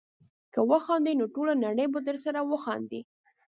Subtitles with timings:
[0.53, 3.01] که وخاندې نو ټوله نړۍ به درسره وخاندي.